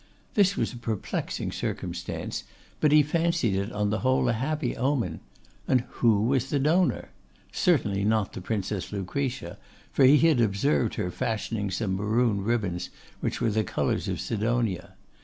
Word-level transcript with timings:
This 0.33 0.57
was 0.57 0.73
a 0.73 0.77
perplexing 0.77 1.51
circumstance, 1.51 2.43
but 2.79 2.91
he 2.91 3.03
fancied 3.03 3.55
it 3.55 3.71
on 3.71 3.91
the 3.91 3.99
whole 3.99 4.27
a 4.29 4.33
happy 4.33 4.75
omen. 4.75 5.19
And 5.67 5.81
who 6.01 6.23
was 6.23 6.49
the 6.49 6.57
donor? 6.57 7.09
Certainly 7.51 8.03
not 8.05 8.33
the 8.33 8.41
Princess 8.41 8.91
Lucretia, 8.91 9.59
for 9.91 10.03
he 10.03 10.17
had 10.17 10.41
observed 10.41 10.95
her 10.95 11.11
fashioning 11.11 11.69
some 11.69 11.95
maroon 11.97 12.41
ribbons, 12.43 12.89
which 13.19 13.39
were 13.41 13.51
the 13.51 13.63
colours 13.63 14.07
of 14.07 14.19
Sidonia. 14.19 14.95